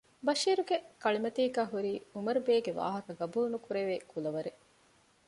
ބަޝީރުގެ 0.25 0.77
ކަޅިމަތީގައި 1.03 1.69
ހުރީ 1.71 1.93
އުމަރުބޭގެ 2.13 2.71
ވާހަކަ 2.79 3.11
ގަބޫލު 3.19 3.47
ނުކުރެވޭ 3.53 3.95
ކުލަވަރެއް 4.11 4.61